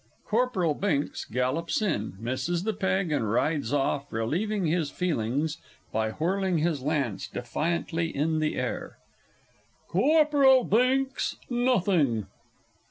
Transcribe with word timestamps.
_Corporal 0.27 0.73
BINKS 0.73 1.25
gallops 1.25 1.79
in, 1.79 2.15
misses 2.17 2.63
the 2.63 2.73
peg, 2.73 3.11
and 3.11 3.31
rides 3.31 3.71
off, 3.71 4.11
relieving 4.11 4.65
his 4.65 4.89
feelings 4.89 5.59
by 5.91 6.09
whirling 6.13 6.57
his 6.57 6.81
lance 6.81 7.27
defiantly 7.27 8.07
in 8.09 8.39
the 8.39 8.55
air.) 8.55 8.97
Corporal 9.87 10.63
Binks 10.63 11.35
nothing! 11.51 12.25